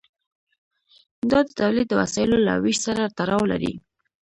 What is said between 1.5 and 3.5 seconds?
تولید د وسایلو له ویش سره تړاو